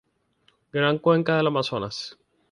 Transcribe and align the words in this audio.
Gran 0.71 0.97
Cuenca 0.97 1.37
del 1.37 1.45
Amazonas. 1.45 2.17